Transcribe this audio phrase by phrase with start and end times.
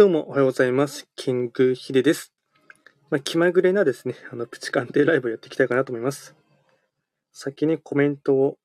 [0.00, 1.06] どうもおはようございます。
[1.14, 2.32] キングヒデです。
[3.10, 6.34] まあ、気まぐれなですね、あの、プチ鑑定ライブをやっていきたいかなと思います。
[7.34, 8.56] 先にコメントを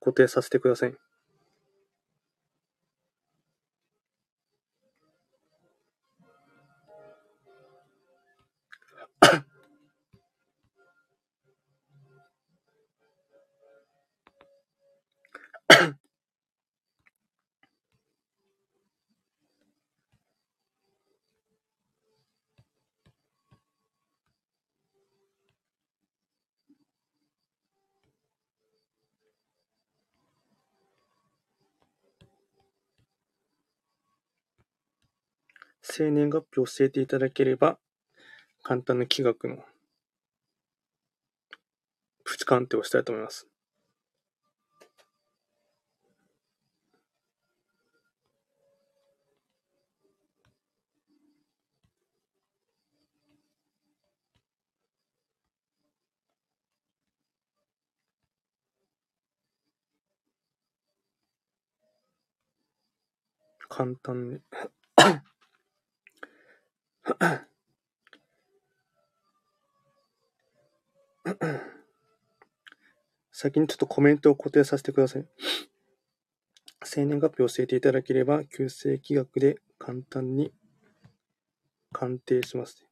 [0.00, 0.94] 固定させてください。
[36.00, 37.78] 生年月日を教えていただければ、
[38.62, 39.58] 簡単な気学の
[42.24, 43.46] プチ鑑定をしたいと思います。
[63.68, 64.38] 簡単に
[73.30, 75.26] 先にちょっとコメントを固定させてください。
[76.82, 80.54] 生年月日を教えていただければ、旧正規学で簡単に
[81.92, 82.89] 鑑定します。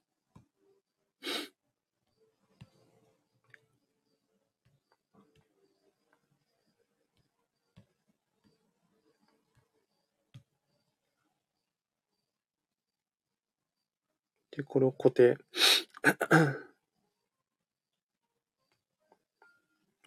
[14.58, 15.38] で、これを固定。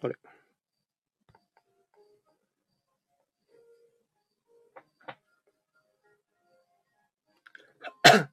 [0.02, 0.14] あれ。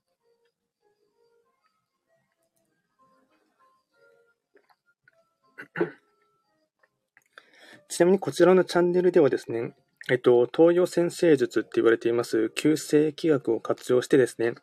[7.88, 9.74] ちなみにこちらのチャンネルではですね、
[10.10, 14.56] えっと、東洋先生術って言われています旧世紀学を活用してですね、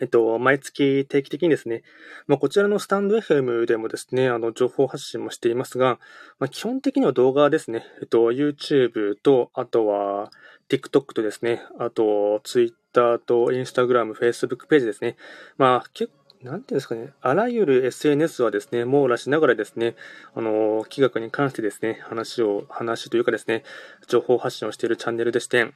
[0.00, 1.82] えっと、毎月定期的にですね、
[2.26, 5.98] まあ、こちらのスタンド FM でもですね、あの、情報発信もしていますが、
[6.38, 10.30] まあ、基本的には動画ですね、えっと、YouTube と、あとは
[10.68, 15.16] TikTok とですね、あと Twitter と Instagram、Facebook ページですね。
[15.56, 19.96] まあ、結なんていうんですかね、あらゆる SNS はですね、網羅しながらですね、
[20.34, 23.64] あの、企学に関してですね、話を、話というかですね、
[24.06, 25.72] 情報発信をしているチャンネルでして、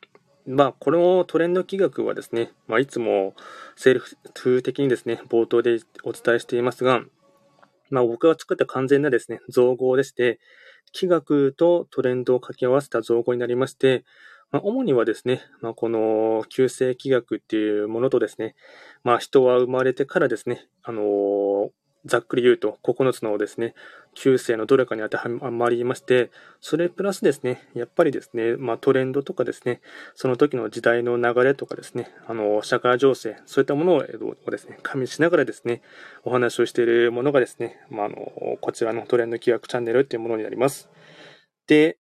[0.47, 3.34] まあ、このトレンド企画はですね、まあ、いつも
[3.76, 4.00] セル
[4.34, 7.03] フ的にですね、冒頭でお伝えしていますが、
[7.91, 10.41] まあ、僕が作った完全なですね、造語でして、
[10.92, 14.04] 企画とトレンドを掛け合わせた造語になりまして、
[14.50, 18.54] まあ、主にはですね、まあ、この旧世紀学っていうものとですね、
[19.04, 21.70] まあ、人は生まれてからですね、あのー、
[22.04, 23.74] ざっくり言うと9つのですね、
[24.14, 26.30] 旧世のどれかに当てはまりまして、
[26.60, 29.80] それプラスですね、やっぱりですね、まあ、トレンドとかですね、
[30.14, 35.82] その時の時代の流れとかですね、あの、社会情勢、そういったものをですね、加味しながらですね、
[36.24, 38.16] お話をしているものがですね、まあ、あの、
[38.60, 40.90] こちらのトレンド企画チャンネルっていうものになります。
[41.66, 41.98] で、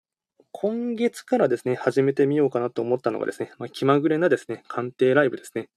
[0.52, 5.70] 今月からですね、始めてみようかなと思ったのがですね、まあ、気まぐれなですね、鑑定ライブですね。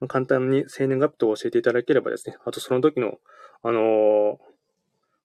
[0.00, 3.18] まあ、簡単に生年月日を教えていただければですね、あとその時の、
[3.62, 4.38] あのー、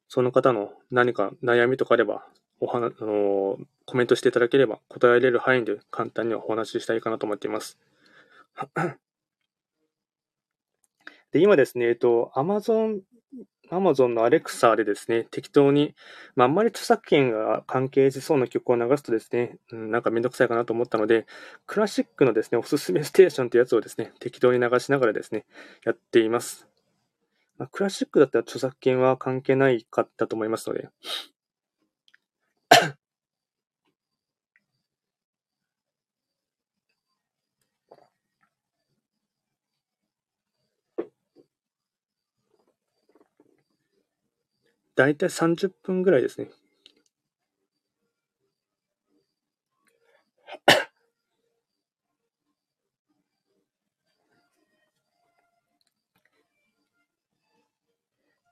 [0.08, 2.28] その方の何か悩みとかあれば、
[2.60, 7.80] おは、あのー、コメントしていただければ答えられる範囲で簡単にお話ししたいかなと思っています。
[11.32, 13.02] で、今ですね、えっと、Amazon
[13.72, 15.96] Amazon の Alexa でですね、適当に、
[16.36, 21.26] まあ、あんまり著作権が関係しそうな曲を流すとですね、うん、なんかめんどくさいかなと思ったので、
[21.66, 25.46] クラシックのですね、おすすめステーションってやつをですね、適当に流しながらですね、
[25.84, 26.68] やっています。
[27.58, 30.90] まあ、クラシックだったら著作権は関係ないかったと思いますので、
[44.96, 46.50] だいたい30分ぐらいですね。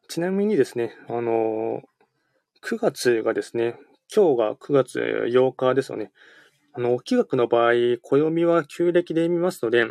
[0.10, 1.82] ちなみにですね、あの
[2.62, 3.78] 9月がですね、
[4.14, 6.12] 今日が9月8日ですよね。
[6.74, 9.86] あの、気学の場合、暦は旧暦で見ますので、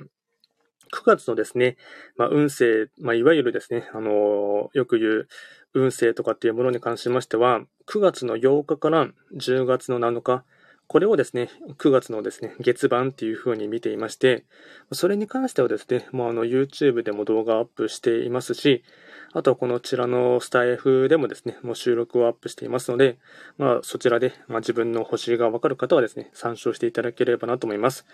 [0.92, 1.76] 9月のですね、
[2.16, 5.28] まあ、運勢、まあ、いわゆるですね、あのよく言う
[5.74, 10.44] 運勢とかっていうものに関しましては、9月の8日から10月の7日、
[10.86, 11.48] これをですね、
[11.78, 14.44] 9月のですね、月版っていう風に見ていまして、
[14.92, 18.84] それに関してはですね、もうあの YouTube でも動画アップしていますし、
[19.32, 23.16] あとはこのちらのスタイフでもですね、もう収録をアップしていますので、
[23.56, 28.04] まあそちらで、まあ、自分の星がわかる方はですね、参照していただければなと思います。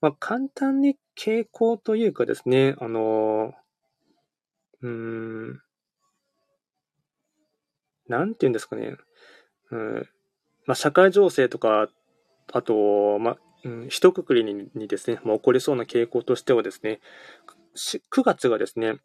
[0.00, 3.54] まあ簡単に傾向というかですね、あの
[4.82, 5.60] うーん、
[8.08, 8.96] なんて言うんですかね、
[9.70, 10.08] うん、
[10.66, 11.88] まあ社会情勢とか
[12.52, 17.00] あと、まあ、うん、一括りににですね、まあ、起こりそうな傾向としてはですね、
[18.12, 18.96] 9月がですね、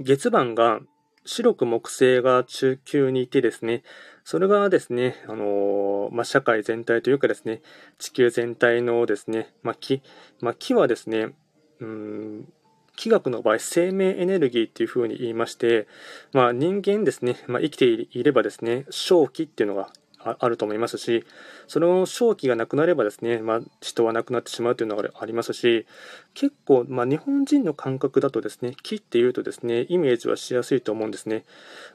[0.00, 0.80] 月番が
[1.26, 3.82] 白く木星が中級にいてですね、
[4.24, 7.62] それがですね、あの、まあ、社会全体というかですね、
[7.98, 10.02] 地球全体のですね、まあ、木、
[10.40, 11.34] まあ、木はですね、
[11.80, 12.52] うん、
[12.96, 15.86] 気学の場合、生命エネルギーっていうふうに言いまして、
[16.32, 19.92] まあ、人間ですね、まあ、生きていればですね、正気っていうのが
[20.38, 21.24] あると思いますし、
[21.68, 25.86] その正気がなくなればですね、まあ、人は亡くなってしまうというのがありますし、
[26.34, 31.44] 結構、まあ、日本人の感覚だとですね、気っていうとですね、イメージはしやすいと思うんですね。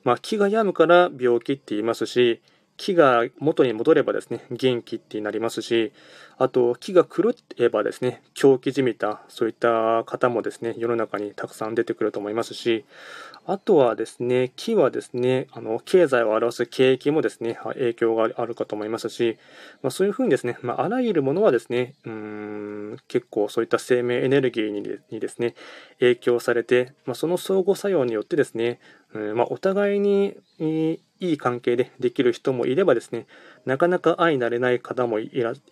[0.03, 2.41] まあ、気が病むから病気って言いますし、
[2.81, 5.91] 木が元に戻ればですね、元気ってなりますし、
[6.39, 12.83] あと、木が狂えばですね、狂気じみた、そういった方もですね、世の中にたくさん出てくると思いますし、
[13.45, 19.37] あとはですね、木はですね、あの、経済を表す景気もですね、影響があるかと思いますし、
[19.81, 25.55] まあ、そういうふうにですね、まあ、あらゆるものはですね、うん、結構そういった生命エネルギーにですね、
[25.99, 28.79] 影響されて、まあ、その相互作用によってですね、
[29.13, 30.37] うんまあ、お互いに
[31.21, 33.27] いい関係でできる人もいればですね、
[33.65, 35.29] なかなか相なれない方もい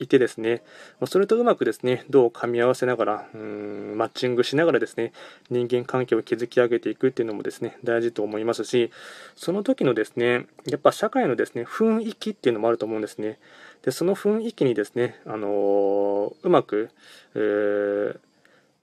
[0.08, 0.62] てですね、
[1.08, 5.12] それとうまくですね、どう噛み合わせながら、うん、マッチングしながらですね、
[5.50, 8.92] 人間関係を築き上げていくっていうのもですね、大事と思いますし、
[9.36, 13.40] その時のですね、やっぱ社会のですね、雰囲気っていうのもあると思うんですね。
[13.82, 16.92] で、その雰囲気にですね、あのー、うまく、
[17.34, 18.20] えー、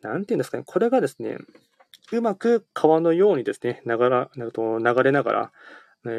[0.03, 1.39] なんていうんですかね、これがですね、
[2.13, 5.53] うまく川のようにですね、流れながら、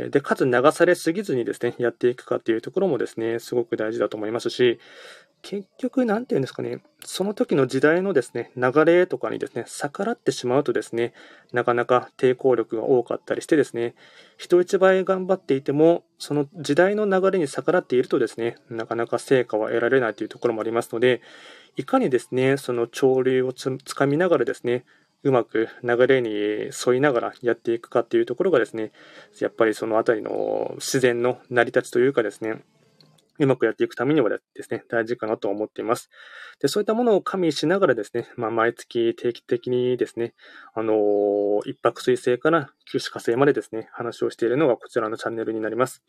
[0.10, 4.80] で、かつ流されすぎずにですね、やっていくかっていうところもですね、すごく大事だと思いますし、
[5.42, 11.14] 結局、なんていうんですかね、その時の時代のですね、流れとかにですね、逆らってしまうとですね、
[11.54, 13.96] なかなか抵抗力が多かったりしてですね、
[14.38, 21.22] 人一倍頑張っていても、その時代の流れに逆らっているとですね、なかなか成果は得られないというところもありますので、
[21.76, 24.84] いかにですね、その潮流をつかみながらですね、
[25.24, 28.92] うまく流れに沿いながらやっていくかっていうところがですね、
[29.40, 32.64] やっぱりそのあたりの自然の成り立ちというかですね、
[33.40, 36.10] うまくやっていくためにはですね、大事かなと思っています。
[36.60, 40.34] で、そういったものを加味しながらですね、まあ、毎月定期的にですね、
[40.74, 46.04] あのー、一泊水星から九死火星までですね、話をしているのがこちらのチャンネルになります。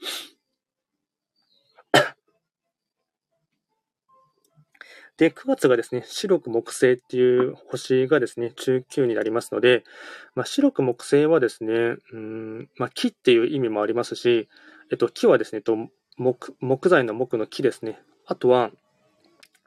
[5.19, 9.83] で、9月がですね、白く木星っていう星がですね、中級になりますので、
[10.37, 14.49] まあ、白く木星はですね、うん、まあ、木っていう意味もありますし、
[14.93, 15.77] えっと、木はですね、と
[16.19, 18.01] 木木材の木の木ですね。
[18.27, 18.71] あとは、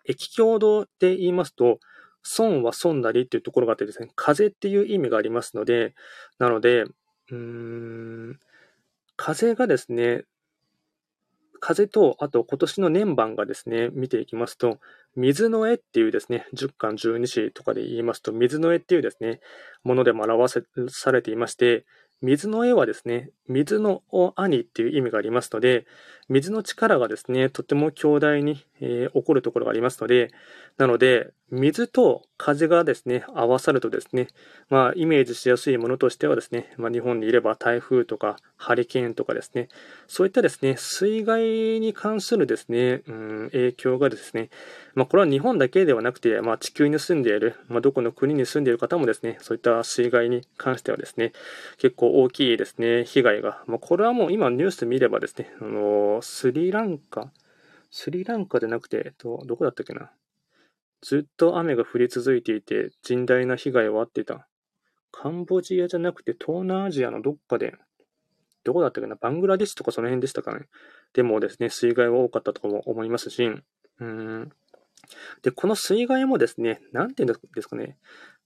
[0.06, 1.80] 液強度で言いますと、
[2.24, 5.96] 損は損なりっていうところがあってですね、風っていう意味がありますので、
[6.40, 6.86] なので、
[7.30, 8.40] うん、
[9.18, 10.24] 風がですね、
[11.60, 14.80] 風と、あと今年の年番がですね、見ていきますと、
[15.16, 19.42] 水の絵っていうですね、10巻12詩とかで言いますと、水の絵っていうですね、
[19.84, 21.86] ものでも表されていまして、
[22.22, 24.04] 水の絵はですね、水の
[24.36, 25.86] 兄っていう意味がありますので、
[26.32, 30.32] 水の力がですね、とても強大に、えー、起こるところがありますので、
[30.78, 34.30] なので、水と風がですね、合わさるとですね、
[34.70, 39.68] まあ、イメージしやすいものとしてはですね、まあ、日本にいれば台風とかハリケーンとかですね、
[40.08, 41.42] そういったですね、水害
[41.82, 44.50] に関するですね、うん、影響がですね、
[44.96, 51.34] まあ、これは日本だけではなくて、まあ、地球に住んでいる、まあ、どこの国に住んでいる方もですね、そういった水害に関してはですね、
[51.80, 57.32] 結構大きいですね、被害が、まあ、これはもう今ニュース見ればですね、あのスリランカ、
[57.90, 60.12] スリランカでなくて、えっと、どこだったっけな？
[61.02, 64.48] ずっと雨が降り続いていて、甚大な被害を遭っていた。
[65.12, 67.76] カンボジアじゃなくて、東南アジアのどっかで、
[68.64, 69.16] どこだったかな？
[69.16, 70.68] バングラディッシュとかその辺でしたかね？
[71.14, 73.52] でもですね、水害は多かったとも思いますし、
[74.00, 74.52] うん。
[75.42, 77.98] で、この水害もですね、なんていうんですかね、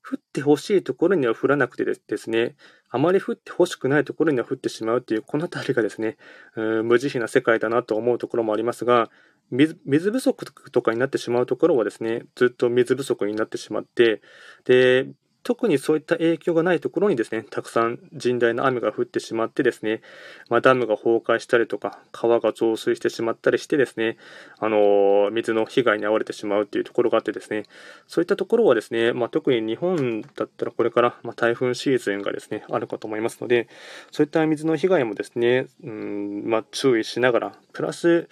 [0.01, 2.55] 降ってほしいところには降らなくてですね、
[2.95, 6.15] あまり降ってほしくないところには降ってしまうという、この辺りがですね、
[6.55, 9.09] 無慈悲な世界だなと思うところもありますが、
[9.51, 14.21] 水水不足とかになってしまうところはですね、ずっと水不足になってしまって、
[14.63, 15.09] で、
[15.45, 20.01] 特にそういった影響がないところにですね、たくさん甚大な雨が降ってしまってですね、
[20.49, 24.17] まあ、ダムが崩壊したりとか、川が増水してしまったりしてですね、
[24.57, 27.65] あの水の被害に遭われてしまうっていうところがあってですね、
[28.07, 33.67] そういったところはですね、まあ、特に日本だったらこれから、ま台風シーズンがですね、あるかと思いますので、
[34.11, 38.27] そういった水の被害もですね、うんまあ、注意しながら、プラス、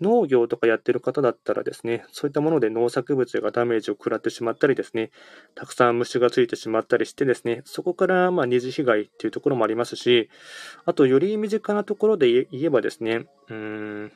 [0.00, 5.10] 農業とかやってる方だったらですね、そういったもので農作物がダメージを食らってしまったりですね、
[5.54, 10.30] たくさん虫がついてしまったりしてですね、そこからま二次被害っていうところもありますし、
[10.84, 13.54] あとより身近なところで言えばですね、うー
[14.06, 14.12] ん、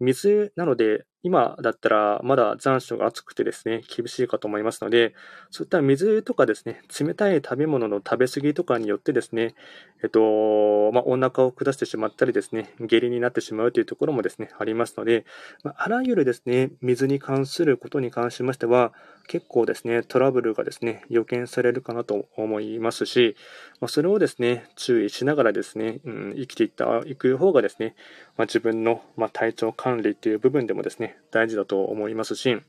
[0.00, 5.14] 水なので、今だったらまだ残暑が暑くてですね、厳しいかと思いますので、
[5.50, 9.54] そういった水とかですね、冷たい食べ物の食べ過ぎとかによってですね、
[10.02, 15.26] えっと、まあ、お腹を下してしまったりですね、下痢になってしまうというところもですね、ありますので、
[15.62, 18.92] まあ、あらゆるですね、水に関することに関しましては、
[19.26, 23.36] 結構ですね、トラブルがですね、予見されるかなと思いますし、
[23.80, 27.94] まあ、それをですね、注意しながらですね、うん、生きていったいく方がですね、
[28.36, 32.60] まあ、自分の、ま体調管理っていう部分でもですね、大事だと思いますし、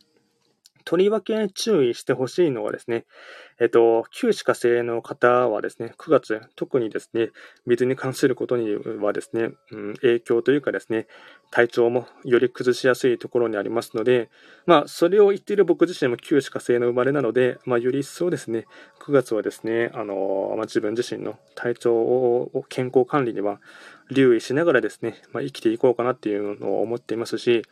[0.84, 3.06] とりわけ注意してほしいのはですね、
[3.60, 7.30] えっと、旧歯科生の方はですね、9月、特にですね、
[7.66, 11.08] 水に関することにはですね、うん、影響というかですね、
[11.52, 14.30] 体調もより崩しやすいところにありますので、
[14.66, 18.66] まあ、それを言っている僕自身も旧歯科生の生まれなので、まあ、より一層ですね、
[19.02, 23.60] 9月はですね、あの、まあ、自分自身の体調を、健康管理には
[24.10, 27.64] 留意しながらですね、まあ、生きていこうかなっていうのを思っていますし、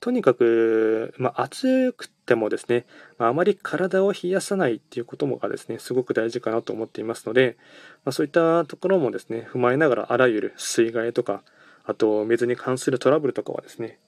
[0.00, 2.86] とにかく、まあ、暑くてもですね、
[3.18, 7.56] まあ、あまり体を冷やさないっていうこともがですね、すごく大事かなと思っていますので、
[8.04, 11.42] まあ、そういったところもですね、踏まえながらあらゆる水害とか、
[11.84, 13.98] あと水に関するトラブルとかはですね、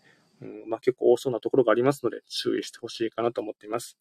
[0.42, 3.98] うんまあ、結構多そうなところがありますので、注意してほしいかなと思っています。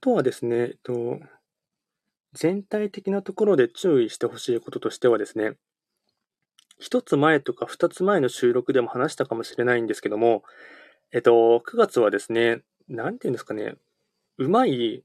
[0.00, 1.20] とはですね、えっと、
[2.32, 5.56] 全体的なところで注意してほしいこととしてはですね、
[6.78, 10.44] 一つ前とか二つ前の収録でも話したかもしれないんですけども、
[11.12, 11.32] えっと、
[11.66, 13.74] 9月はですね、なんていうんですかね、
[14.38, 15.02] うまい、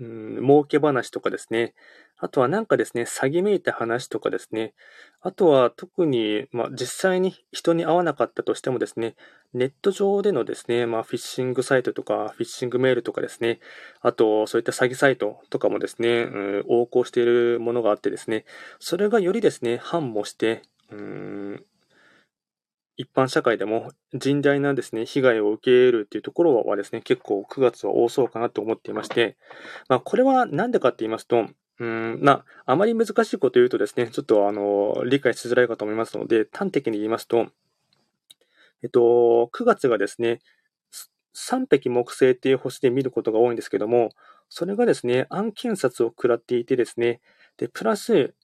[0.00, 1.74] うん、儲け話とかですね、
[2.18, 4.74] あとはなんかですね、詐欺めいた話とかですね、
[5.20, 9.16] あとは特に、まあ、実際に人に会わなかったとしてもですね、
[9.54, 13.58] ネット上でのですね、まあ、フィッシングサイトとか、フィッシングメールとかですね、
[14.02, 18.44] あと、そういった詐欺サイトとかもですね、うん、横行しているものがあってですね、
[18.78, 21.64] それがよりですね、繁茂して、うん、
[23.02, 29.36] 一般社会でも甚大なですね、被害を受けるっていうところはですね、結構9月は多そうかなと思っていまして、
[29.88, 31.46] まあ、これは何でかって言いますと、
[31.80, 37.48] うん、まあ、あまり難しいこと言うとですね、ちょっとあの、理解しづらいかと思いますので、端的に言いますと、
[38.84, 40.38] えっと、9月がですね、
[41.34, 44.10] 3匹木星っていう星で見ることが多いんですけども、
[44.48, 47.20] それがですね、暗検察を食らっていてですね、
[47.56, 48.34] で、プラス、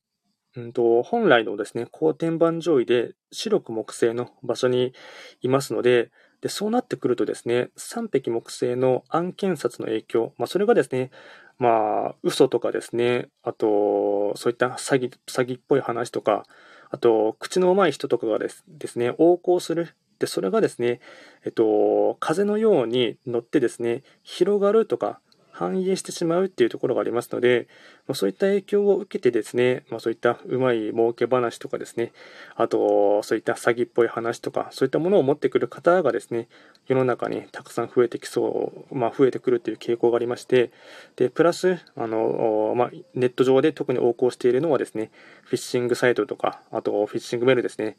[0.58, 4.92] うんと、本来のですね、光天板上位で白く木星の場所に
[5.40, 6.10] いますので、
[6.40, 11.10] で、そうなってくるとですね、3匹木星の暗検察の影響、まあ、それがですね、
[11.58, 16.44] まあ、嘘とかですね、あと、そういった詐欺、詐欺っぽい話とか、
[16.90, 19.94] あと、口の上手い人とかがですですね、横行する。
[20.18, 21.00] で、それがですね、
[21.44, 25.20] えっと、風のように乗ってですね、広がるとか、
[25.58, 27.66] 反映してしまうっていうところがありますので、
[28.06, 32.12] ま、そういった影響を受けてですね、まあ、そういったうまい儲け話とかですね、
[32.54, 36.46] あと、そういった詐欺っぽい話とか、そういったものを持ってくる方がですね、
[36.86, 40.70] 世の中にたくさん増えてきそう、まあ、増えてくるっていう傾向がありまして、
[41.16, 45.10] で、プラス、あの、まあ、ネット上で特に横行しているのはですね、
[45.42, 47.96] フィッシングサイトとか、あと、フィッシングメールですね。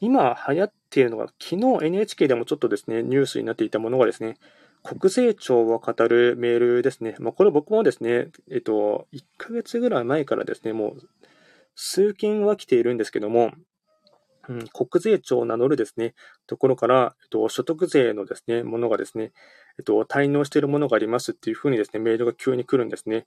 [0.00, 4.38] 今流行っているのが、昨日 NHK でもちょっとですね、ニュースになっていたものがですね、
[4.84, 7.16] 国税庁を語るメールですね。
[7.18, 11.08] まあ、これ僕もですね、えっと、1ヶ月ぐらい前からですね、もう
[11.74, 13.52] 数件は来ているんですけども、
[14.46, 16.14] うん、国税庁を名乗るですね、
[16.46, 19.32] ところから、えっと、所得税のですね、ものがですね、
[19.78, 23.26] えっと、滞納しているものがありますっていうふうにですね、メールが急に来るんですね。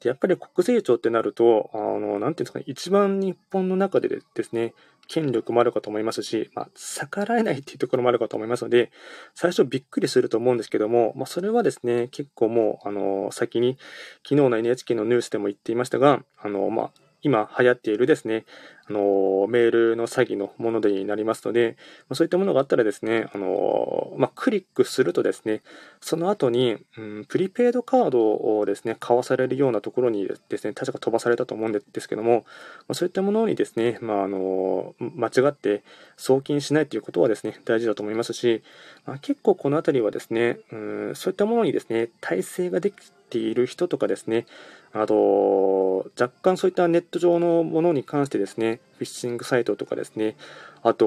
[0.00, 4.74] で、やっぱり国税庁ってなると、あの、なんていうんですかね、一番日本の中でですね、
[5.08, 8.92] 権力もあるかと思いますし、まあ、逆らえないっていうところもあるかと思いますので、
[9.34, 13.78] 最初びっくりすると思うんですけども、まあ、それはですね、結構もう、あの、先に、
[14.22, 16.90] 昨日の NHK のニュースでも言っていましたが、あの、まあ、
[17.22, 18.44] 今流行っているですね、
[18.88, 21.76] あの、メールの詐欺のものでになりますので、
[22.08, 25.62] まそういったものがあったらですね、あの、まあ、クリックするとですね、
[26.00, 32.44] その後に、うん、プリペイドカードをですね、買わされるようなところにですね、確か飛ばされたと思うんですけども、
[32.88, 35.82] まそういったものにですね、まあ、あの、間違って
[36.16, 38.62] 送金しないということはですね、大事だと思いますし、
[39.06, 44.46] まあ、結構このあたりはですね、うん、そういったものにですね、耐性ができている人とかですね、
[44.92, 50.36] あと、若干そういったネット上のものに関してですね、フィッシングサイトとかですね、
[50.82, 51.06] あと、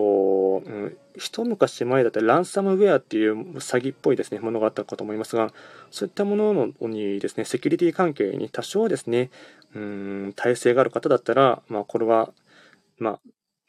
[0.65, 5.51] うん、一昔前だったらランサムウェアっていう詐欺っぽいですね、ものがあったかと思いますが、
[5.89, 9.29] そういったものにですね、セキュリティ関係に多少ですね、
[9.75, 12.31] うん、耐性がある方だったら、まあ、これは、
[12.97, 13.19] まあ、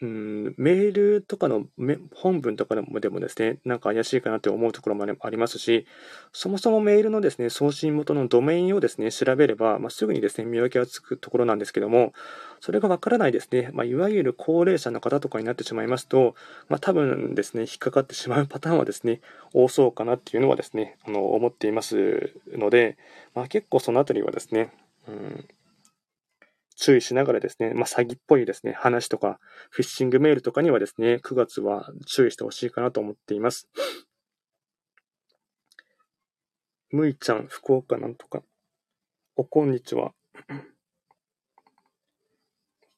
[0.03, 1.65] うん、メールとかの
[2.13, 5.87] 本文とかでもでもですね、なんか怪しいかなって思うところもありますし、
[6.33, 12.15] そもそもメールのですね、送信元のドメインをですね、調べれば、まあ、すぐにですね、見分けがつくところなんですけども、
[12.59, 16.35] それがわからないですね、まあ、いわゆる高齢者の方とかになってしまいますと、
[16.69, 19.21] まあ、多分ですね、引っかかってしまうパターンはですね、
[19.53, 22.97] 多そうかなっていうのはですね、あの、思っていますので、
[23.37, 24.73] まあ、結構そのあたりはですね、
[25.07, 25.49] うん
[26.83, 29.39] 注意しながらですね、まあ、詐欺っぽいですね、話とか、
[29.71, 33.69] フィッシングメールとかにはですね、9月は注意してほしいかなと思っています。
[36.91, 38.43] むいちゃん、福岡なんとか。
[39.37, 40.13] おこんにちは。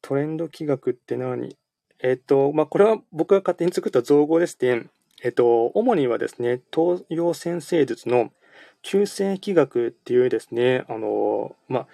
[0.01, 1.55] トレンド企画って何？
[1.99, 4.87] えっ、ー、と、まあ、これは僕が勝手に作った造語でして、
[5.23, 8.33] えっ、ー、と、主にはですね、東洋先生術の
[8.81, 11.87] 旧世気学っていうですね、あの、まあ、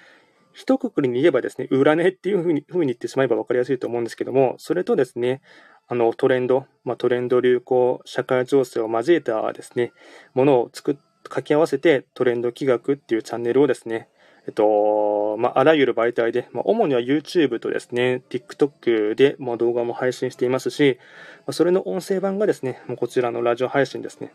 [0.52, 5.42] 一括りに言えばですね、占いっていうふうにふうに言ってしまえば分かりやすいと思うんですけども、それとですね、
[5.88, 9.92] あのトレンド、まあ、トレンド流行、社会情勢を交えたですね、
[10.34, 14.08] ものを作っ掛け合わせてトレンド企画っていうチャンネルをですね、
[14.46, 20.98] えっと、まあ、あらゆる媒体で、まあ、主には YouTube とですね、TikTok で、まあ、動画も配信していますし、
[21.46, 24.32] ま、それの音声版がですね、こちらのラジオ配信ですね。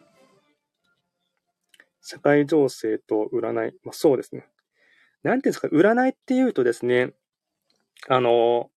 [2.02, 4.48] 社会情勢と占い、ま、そうですね。
[5.26, 7.14] なんていうんですか、占いっていうとですね、
[8.08, 8.70] あの、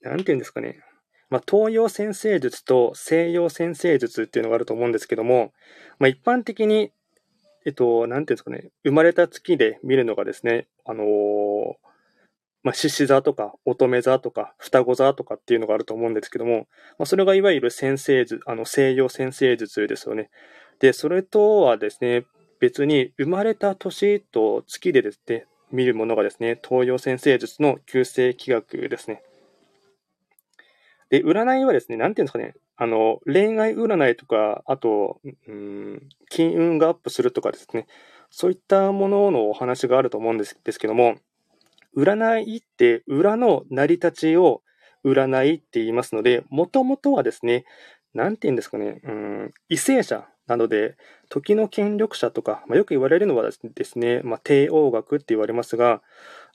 [0.00, 0.80] なんていうんですかね、
[1.28, 5.52] まあ、東洋先生術と西洋先生術っていうのがあると思うんですけども、
[5.98, 6.92] まあ、一般的に、
[7.66, 11.04] えっと、なんていうんですかね、生まれた月で見るのがですね、あの
[12.62, 16.68] まあ、獅子座とか乙女座とか双子座とかっていうのがあると思うんですけども、
[16.98, 20.30] まあ、それがいわゆる先生術、あの西洋先生術ですよね。
[20.78, 22.24] で、それとはですね、
[22.60, 29.22] 別に生まれた年と月でですね、見るものがですね、東洋先生術の旧世気学ですね。
[31.10, 37.86] で、占いはですね、なんていうんですかね、あの、恋愛占いとか、あと、うん、金運がアップするとかですね、
[38.30, 41.16] そういったもののお話があると思うんですですけども、
[41.96, 44.62] 占いって裏の成り立ちを
[45.04, 47.64] 占いって言いますので、もともとはですね、
[48.14, 50.96] なんて言うんですかね、うん、為政者なので、
[51.28, 56.02] 時の権力者とか、まあ、よく言われるのはですね、まあ、帝王学って言われますが、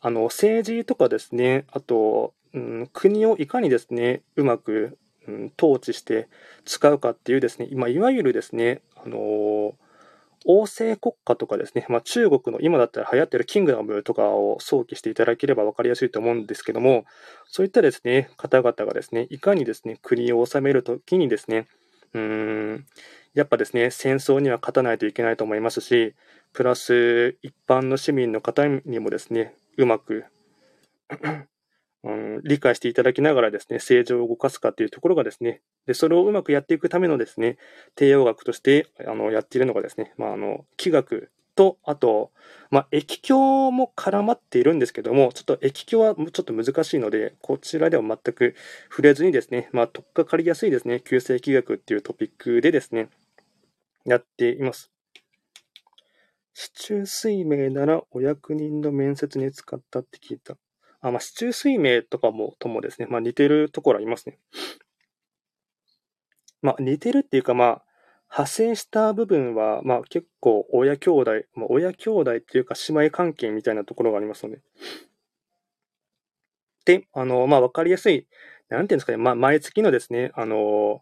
[0.01, 4.97] あの、政治とかですね、あと、うん、国をいかにですね、うまく、
[5.29, 6.27] うん、統治して
[6.65, 9.73] 使うかっていうですね、まあ、いわゆるですね、あのー、
[10.43, 17.05] 王政国家とかですね、まあ、中国の今だったら流行ってるキングダムとかを想起していただければ分かりやすいと思うんですけども、
[17.47, 21.67] そういったですね、方々がですね、いかにですね、国を治めるときにですね、
[22.13, 22.21] うー
[22.75, 22.85] ん、
[23.35, 26.15] やっぱですね、戦争には勝たないといけないと思いますし、
[26.53, 30.25] プラス一般の市民の方にもですね、うまく
[32.05, 37.57] うん、理解していただきながらですね、政治を動かすかというところがですね、で、それをうまくやっていくためのですね、
[37.95, 42.31] 帝王学としてあのやっているのがですね、まあ、あの、気学と、あと、
[42.69, 48.55] まあ、液鏡も絡まっているんですけども、ちょっと液鏡はちょっと難しいので、こちらでは全く
[48.89, 53.09] 触れずにですね、まあ、取っかかりやすいですね、旧世気学っていうトピックでですね、
[54.05, 54.91] やっています。
[56.53, 60.55] 市中水明ならお役人の面接に使ったって聞いた。
[61.01, 64.39] あ、まあ、市中水明とかも、ともですね、まあ、似てるところありますね。
[66.61, 67.85] まあ、似てるっていうか、まあ、
[68.31, 74.61] 派生した部分は、まあ、結構親兄弟、まあ、親兄弟っていうか姉妹関係みたいなところがありますので。
[76.85, 78.27] で、あの、まあ、わかりやすい、
[78.69, 81.01] なんていうんですかね、まあ、毎月のですね、あの、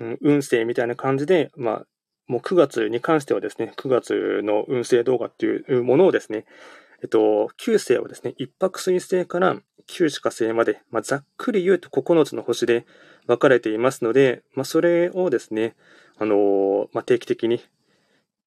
[0.00, 1.86] うん、運勢みたいな感じで、まあ、
[2.30, 6.44] もう9月に関してはですね、9月の運勢動画っていうものをですね、
[7.02, 9.56] えっと、旧星をですね、一泊水星から
[9.88, 12.86] 旧死火星まで、まあ、ざっくり言うと9つの星で
[13.26, 15.74] 分かれていますので、まあ、それをですね、
[16.18, 17.60] あのまあ、定期的に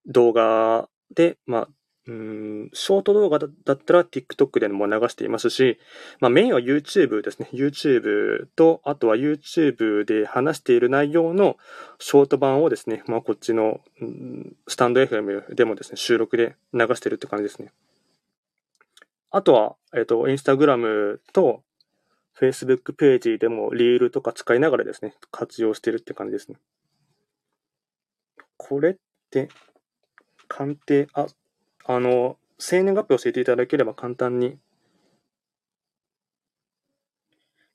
[0.06, 1.68] 動画で、まあ、
[2.06, 5.80] うん、ショート動画だったら TikTok でも流していますし、
[6.20, 7.48] まあ、メインは YouTube ですね。
[7.54, 11.56] YouTube と、あとは YouTube で話している内容の
[12.00, 17.72] ショート版をですね、まあ、こっちの、うん、スタンド FM でもですね、収録で流してるって感じですね。
[19.32, 21.64] あとは、えっ、ー、と、Instagram と
[22.38, 26.58] Facebook ページでもリールとか使いながらですね、活用してるって感じですね。
[28.58, 28.96] これっ
[29.32, 29.48] て、
[30.48, 31.28] 鑑定、あ、
[31.86, 34.58] あの、生年月日を教えていただければ簡単に。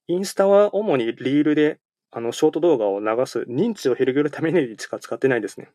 [0.07, 1.79] インスタは主にリールで、
[2.11, 5.69] あの、ショート動画を流す、認知を広げるためにしか使ってないですね。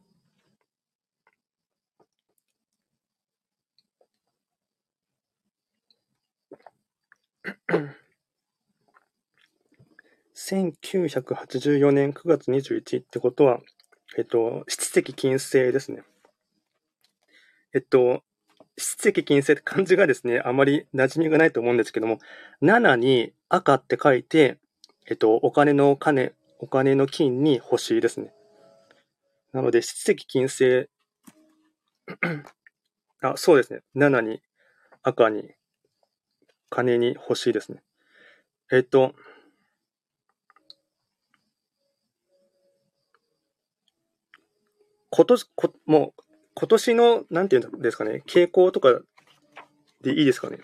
[10.36, 13.60] 1984年9月21日ってことは、
[14.18, 16.04] えっと、七石金星ですね。
[17.74, 18.24] えっと、
[18.78, 22.20] 七石金星って漢字がですね、あまり馴染みがないと思うんですけども、
[22.62, 24.58] 7に赤って書いて、
[25.08, 28.34] えっと、お金の金、お金の金に星ですね。
[29.52, 30.90] なので、七石金星、
[33.22, 33.82] あ、そうですね。
[33.96, 34.42] 7に
[35.02, 35.52] 赤に
[36.70, 37.84] 金に星ですね。
[38.72, 39.14] えっと、
[45.12, 46.24] 今年、こもう、
[46.56, 49.00] 今年の、なんていうんですかね、傾向とか
[50.02, 50.60] でいいですかね？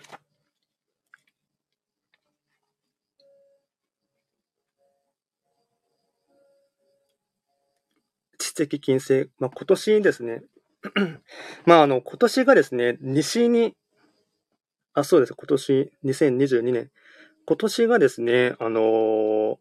[8.38, 9.30] 知的金星。
[9.38, 10.42] まあ、今年ですね。
[11.66, 13.74] まあ、あの、今年がですね、西に、
[14.94, 15.34] あ、そうです。
[15.34, 16.90] 今年、2022年。
[17.46, 19.56] 今年がですね、あのー、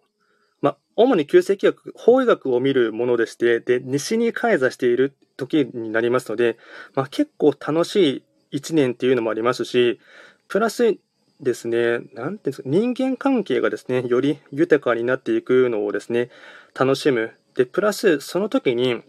[1.01, 6.57] 主に旧世紀学、法医学を見るものでして、で、西に開座している時になりますので、
[6.93, 10.01] まあ、結構楽しい一年っていうのもありますし、
[10.49, 10.97] プラス
[11.39, 16.29] ですね、なんていうんですか、人間関係がですね、より豊かになっていくのをですね、
[16.77, 17.31] 楽しむ。
[17.55, 19.01] で、プラス、その時に、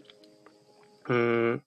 [1.09, 1.61] うん、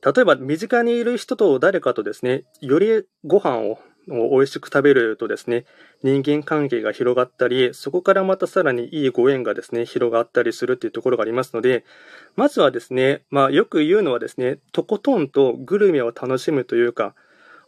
[0.00, 5.64] 例えば身近にいる人と誰かとですね、よりご飯をを美味しく食べるとですね、
[6.02, 11.84] 人間関係が広がったり、そこからまたさらにいいご縁がですね、広がったりするっていうところがありますので、
[12.36, 17.14] まずはですね、まあよく言うのはですね、とことんとグルメを楽しむというか、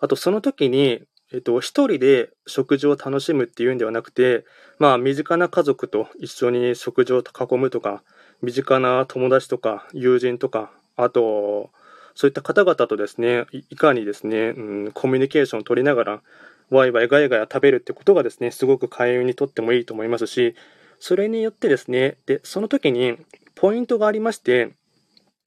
[0.01, 4.45] あとその時に、えっと、一人で食事を楽しむっていうんではなくて、
[4.79, 8.03] まあ身近な家族と一緒に食事を囲むとか、
[8.43, 11.71] 身近な友達とか友人とか、あと、
[12.15, 16.23] そういった方々とですね、いかにですね、うん、コミュニケーションを取りながら、
[16.71, 20.55] ワイワイガヤガヤ食べるってことがですね、すごく開運にとってもいいと思いますし、
[20.99, 23.17] それによってですね、で、その時に
[23.55, 24.75] ポイントがありまして、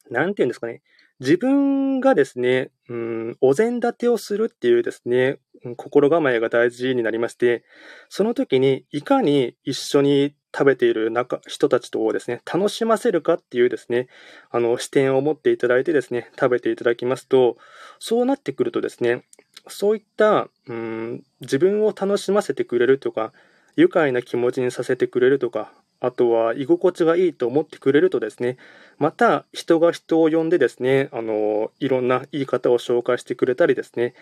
[0.10, 0.82] なんていうんですかね、
[1.20, 5.40] 自分がですね、うん、お膳立てをするっていうですね、
[5.78, 7.64] 心構えが大事になりまして、
[8.10, 14.08] その時にいかに一緒に食べている中人たちとをですね、楽しませるかっていうですね、
[14.52, 17.58] あの視点を持っていただいてですね、食べていただきますと、
[18.00, 19.26] そうなってくるとですね、
[19.68, 23.34] そういった、うん、自分を楽しませてくれるとか、
[23.76, 28.58] 愉快な気持ちにさせてくれるとか、あとは居心地がいいと思ってくれるとですね、
[28.98, 34.14] また人が人を呼んでですね、あの、いろんないい方を紹介してくれたりですね、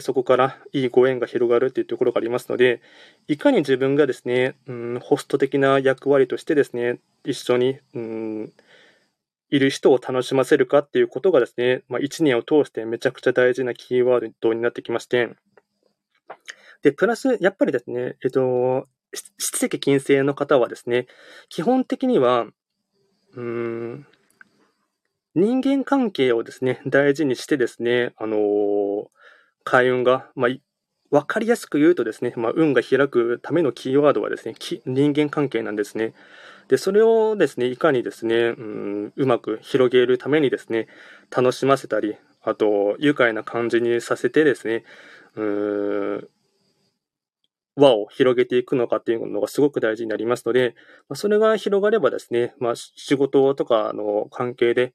[0.00, 2.80] そこからいいご縁が広がるっていうところがありますので、
[3.28, 8.52] いかに自分がですね、うん、ホスト的な役割としてですね、一緒に、うん、
[9.50, 15.30] いる人を楽しませるかっていうことがですね、まあ、1年を通してめちゃくちゃ大事なキーワードになってきまして、
[16.82, 18.88] で、プラス、やっぱりですね、えっと、
[19.38, 21.06] 七石金星の方はですね、
[21.48, 22.46] 基本的には、
[23.34, 24.06] うん、
[25.34, 29.08] 人間関係をですね、大事にしてですね、あのー、
[29.64, 30.50] 開運が、まあ、
[31.10, 34.54] わかりやすく言うとですね、まあ、運が開くためのキーワードはですね、
[34.86, 36.14] 人間関係なんですね。
[36.68, 40.88] で、それをですね、いかにですね、うん、うまく広げるためにですね、
[41.30, 44.84] 楽しませたり、あと、愉快な感じにさせてですね、
[45.36, 46.28] うん、
[47.76, 50.74] 輪を広げていくのかっていうのがすごく大事になりますので、
[51.14, 54.94] それが広がればですね、まあ、仕事とかの関係で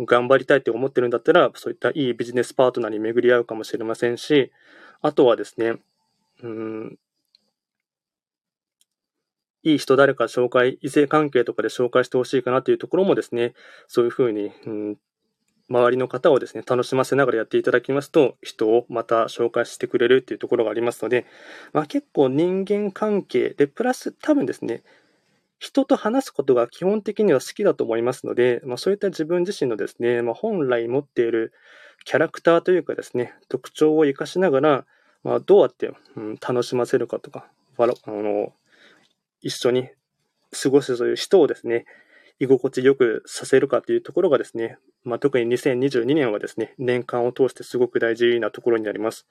[0.00, 4.52] 頑張りたいって思ってるんだったら、そういったいいビジネスパートナーに巡り合うかもしれませんし、
[5.00, 5.76] あとはですね、
[6.42, 6.98] うん、
[9.62, 13.54] いい人誰か紹介、異性関係とかで紹介してほしいかなというところもですね、
[13.88, 14.96] そういうふうに、うん、
[15.68, 21.26] 周りの方をですね、楽しませながらやっていただきますと、人をまた紹介してくれるっていうところがありますので、
[21.72, 24.84] まあ、結構人間関係で、プラス多分ですね、
[25.58, 31.52] 人と話すことが基本的には好きだと思いますので、まあ、そういった自分自身のですね、まあ、本来持っている
[32.04, 34.86] キャラクターというかですね、特徴を生かしながら、
[35.24, 37.46] まあ、どうやって、うん、楽しませるかとか、
[37.78, 38.52] あの、
[39.40, 39.88] 一緒に
[40.52, 41.84] 過ごすという人をですね、
[42.38, 49.26] 居心地よくさせるかというところがですね、まあ、特に2022年はですね、年間を通してすごく大事なところになります。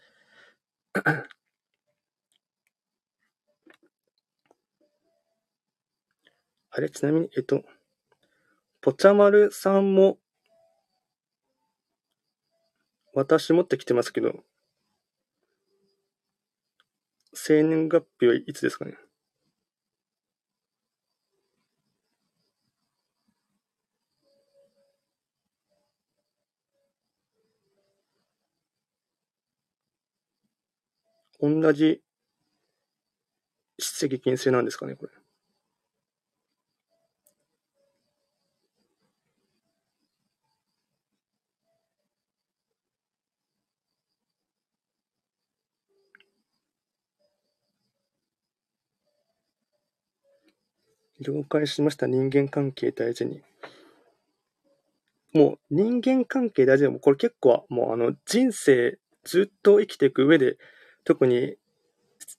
[6.77, 7.63] あれ、ちなみに、えっと、
[8.81, 10.17] ぽちゃまるさんも、
[13.13, 14.43] 私持ってきてますけど、
[17.33, 18.97] 生年月日はいつですかね？
[31.39, 32.01] 同じ
[33.77, 35.11] 出席金星なんですかね、これ。
[51.25, 52.07] 了解しました。
[52.07, 53.41] 人間関係大事に。
[55.33, 60.57] もう人間関係大事でも、これ結構はもうあの人生ずっと生きていく上で、
[61.03, 61.55] 特に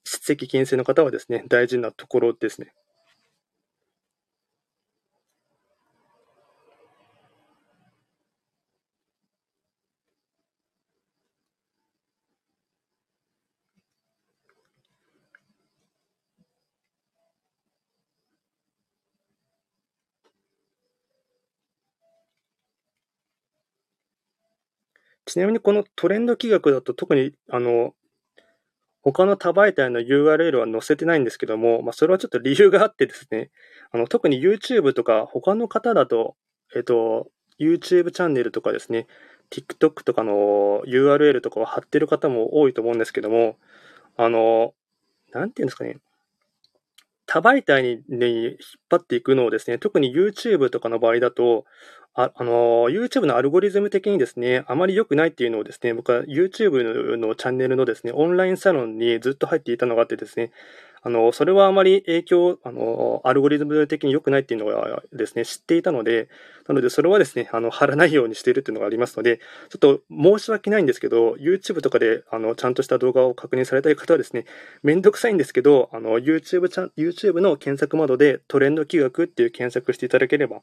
[0.05, 2.73] 出席金星の方はですね、大事なところですね。
[25.27, 27.95] ちなみにこのトレンド企画だと特にあの
[29.03, 33.51] 他の多媒体の URL は載せてないんですけども、まあ、それはちょっと理由があってですね、
[33.93, 36.35] あの特に YouTube とか他の方だと、
[36.75, 37.29] えっと、
[37.61, 39.07] YouTube チャンネルとかですね、
[39.53, 43.59] TikTok とかの URL とかを貼ってる方も多いと思うんですけども、
[44.17, 44.75] あの、
[45.33, 45.99] なんていうんですかね、
[47.27, 48.57] 多媒体に、引っ
[48.89, 51.65] 張っていくのをですね、特に YouTube とかの場合だと、
[52.15, 60.51] ああの、YouTube のアルゴリズム的にですね、あまり良くないっていうのをですね、僕は YouTube のチャンネルのですね、オンラインサロンにずっと入っていたのがあってですね、
[61.03, 66.29] あの、それはあまり影響、あの、アルゴリズム的に良くないっていうのがですね、知っていたので、
[66.67, 74.47] なのでそれはですね、あの、貼らないようにしているっていうのがありますので、ちょっと申し訳ないんですけど、YouTube とかで、あの、ちゃんとした動画を確認されたい方はですね、
[74.83, 80.63] めんどくさいんですけど、あの、YouTube チャン、YouTube の検索窓でトレンド企画っていう検索していただければ、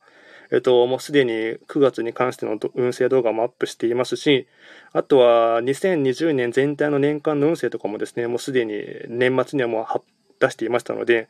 [0.51, 4.47] えっと、もうすでに9月に関しての運勢動画もアップしていますし、
[4.91, 10.05] あとは2020年全体の年間の運勢とかもですね、もうすでに年末にはもう発
[10.43, 11.29] 出していましたので、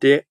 [0.00, 0.26] で、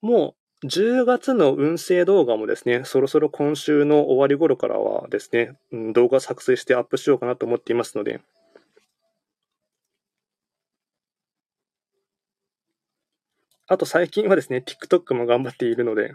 [0.00, 5.56] もう10月の運勢動画もですね、そろそろ今週の終わり頃からはですね、
[5.92, 8.20] 動画作成してアップしようかなと思っていますので、
[13.66, 16.14] あと最近はですね、TikTok も頑張っているので、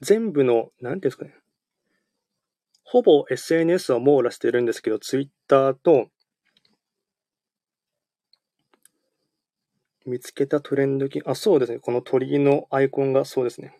[0.00, 1.34] 全部の、なんていうんですかね。
[2.84, 6.08] ほぼ SNS は網羅してるんですけど、Twitter と、
[10.06, 11.78] 見つけたトレンドき、あ、そうですね。
[11.78, 13.78] この鳥居のアイコンがそうですね。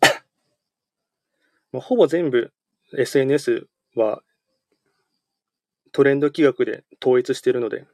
[1.72, 2.52] まあ、ほぼ全部
[2.96, 4.22] SNS は
[5.92, 7.86] トレンド企画で統一しているので、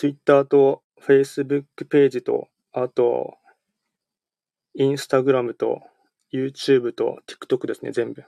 [0.00, 3.36] ツイッターとフェイスブックページと、あと、
[4.72, 5.82] インスタグラムと、
[6.32, 8.24] YouTube と TikTok ですね、全部。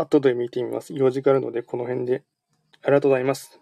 [0.00, 0.94] 後で見てみます。
[0.94, 2.22] 用事があるので、この辺で。
[2.82, 3.60] ありがとうございます。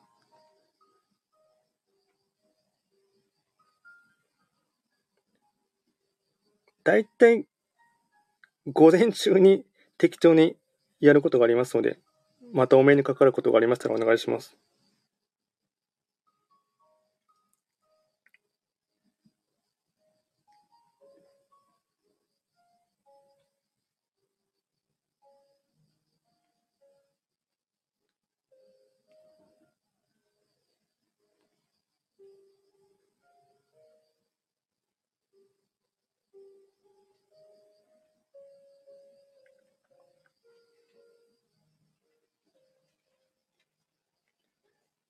[6.85, 7.47] 大体
[8.73, 9.65] 午前中に
[9.99, 10.57] 適当に
[11.01, 11.99] やることがありますので、
[12.53, 14.57] またお目にかかることがありましたらお願いします。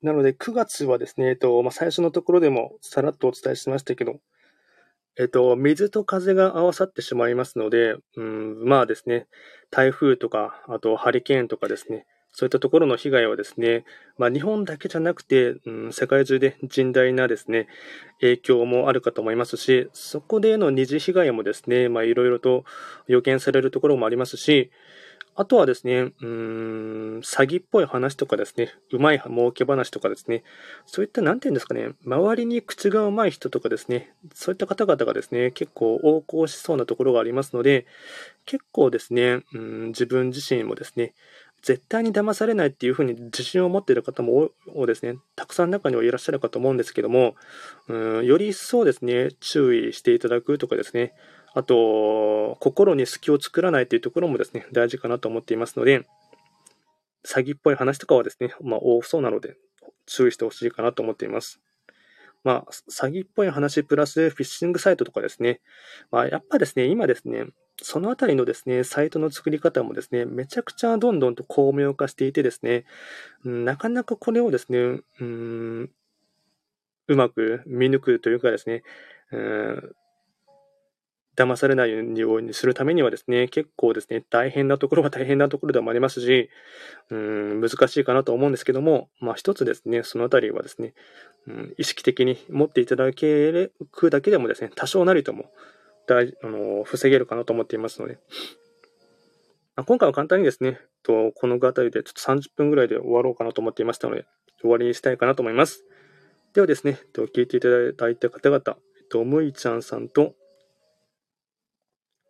[0.08, 4.20] なので、9月はですね、えっと、まあ、最初のところでもさらっとお伝えしましたけど、
[5.18, 9.26] えっと、水と風が合わさってしまいますので、うん、まあですね、
[9.70, 13.84] 台風とか、あとハリケーンとかですね、そういったところの被害はですね、
[14.16, 17.66] まあ、日本だけじゃなくて、うん、世界中で甚大なですね、
[18.20, 22.64] 影響もあるかと思いますし、そこでの二次被害もですね、まあ、いろいろと
[23.08, 24.70] 予見されるところもありますし、
[25.40, 30.42] あとはですね、うーん、詐欺っぽい話とかですね、うまい儲け話とかですね、
[30.84, 37.86] そういった、なんていうんですかね、周りに口がうまい人とかですね、そういった方々がですね、結構横行しそうなところがありますので、
[38.46, 41.14] 結構ですね、うん、自分自身もですね、
[41.62, 47.36] 絶対に騙されないっていうふうに自信を持っている方もをですね、たくさん中にはいらっしゃるかと思うんですけども、
[47.86, 51.14] うんより一層ですね、注意していただくとかですね、
[51.54, 56.06] あと、心に隙を作らないというところもですね、大事かなと思っていますので、
[57.26, 59.56] 詐欺っぽい話とかはですね、まあ、多そうなので、
[60.06, 61.60] 注意してほしいかなと思っています。
[62.44, 65.60] まあ、詐欺っぽい話プラスフィッシングサイトとかですね、
[66.10, 67.46] まあ、やっぱですね、今ですね、
[67.82, 72.84] そのあたりのですね、サイトの作り方もですね、めちゃくちゃどんどんと巧妙化していてですね、
[73.44, 75.90] なかなかこれをですね、うーん、
[77.08, 78.82] うまく見抜くというかですね、
[79.32, 79.92] うん
[81.38, 86.50] 騙されないようにするためにはですね、結構ですね、大変なところは大変なところでもありますし、
[87.10, 90.94] うん、難しいかなと思うんですけども、まあ一つですね、そのあたりはですね、
[91.46, 93.72] うん、意識的に持っていただける
[94.10, 95.46] だけでもですね、多少なりとも
[96.08, 98.18] 大あの防げるかなと思っていますので、
[99.76, 104.26] まあ、今回は簡単にですね、とこのあたりでちょっと30分ぐらいで終わろうかなと思っていましたので、
[104.60, 105.84] 終わりにしたいかなと思います。
[106.52, 110.34] ではですね、聞いていただいた方々、むいちゃんさんと、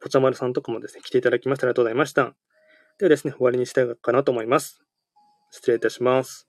[0.00, 2.34] ポチャマルさんとかもですね、来ていただきましてありがとうございました。
[2.98, 4.82] ではですね、終わりにしたいかなと思います。
[5.50, 6.47] 失礼いたします。